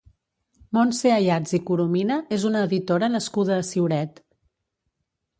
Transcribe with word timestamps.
Montse 0.75 1.09
Ayats 1.17 1.51
i 1.57 1.59
Coromina 1.67 2.17
és 2.37 2.45
una 2.49 2.63
editora 2.69 3.09
nascuda 3.17 3.53
a 3.57 3.67
Ciuret. 3.69 4.23